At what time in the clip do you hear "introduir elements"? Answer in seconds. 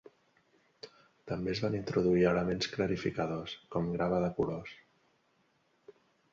1.81-2.69